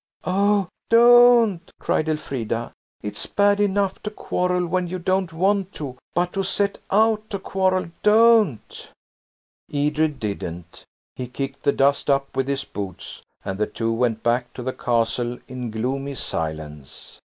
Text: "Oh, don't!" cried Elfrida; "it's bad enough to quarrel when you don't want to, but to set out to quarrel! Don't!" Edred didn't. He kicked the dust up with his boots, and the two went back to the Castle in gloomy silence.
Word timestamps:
"Oh, 0.23 0.67
don't!" 0.89 1.69
cried 1.79 2.09
Elfrida; 2.09 2.71
"it's 3.03 3.27
bad 3.27 3.59
enough 3.59 4.01
to 4.01 4.09
quarrel 4.09 4.65
when 4.65 4.87
you 4.87 4.97
don't 4.97 5.31
want 5.31 5.73
to, 5.73 5.95
but 6.15 6.33
to 6.33 6.41
set 6.41 6.79
out 6.89 7.29
to 7.29 7.37
quarrel! 7.37 7.91
Don't!" 8.01 8.89
Edred 9.71 10.19
didn't. 10.19 10.85
He 11.15 11.27
kicked 11.27 11.61
the 11.61 11.71
dust 11.71 12.09
up 12.09 12.35
with 12.35 12.47
his 12.47 12.63
boots, 12.63 13.21
and 13.45 13.59
the 13.59 13.67
two 13.67 13.93
went 13.93 14.23
back 14.23 14.51
to 14.55 14.63
the 14.63 14.73
Castle 14.73 15.37
in 15.47 15.69
gloomy 15.69 16.15
silence. 16.15 17.19